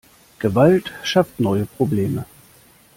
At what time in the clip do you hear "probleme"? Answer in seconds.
1.67-2.25